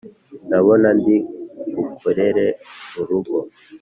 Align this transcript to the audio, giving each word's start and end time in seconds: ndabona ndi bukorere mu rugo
ndabona 0.47 0.87
ndi 0.99 1.15
bukorere 1.75 2.45
mu 2.93 3.01
rugo 3.09 3.37